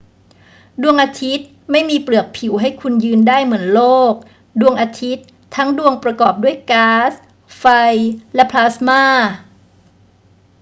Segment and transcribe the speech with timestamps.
[0.81, 3.81] ดวงอาทิตย์ไม่มีเปลือกผิวให้คุณยืนได้เหมือนโล
[4.11, 4.13] ก
[4.61, 7.13] ดวงอาทิตย์ทั้งดวงประกอบด้วยก๊าซ
[7.57, 7.63] ไฟ
[8.35, 9.01] และพลาสมา